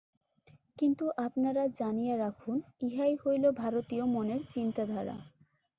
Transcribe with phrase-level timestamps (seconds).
[0.77, 2.55] কিন্তু আপনারা জানিয়া রাখুন,
[2.81, 5.17] ইহাই হইল ভারতীয় মনের চিন্তাধারা।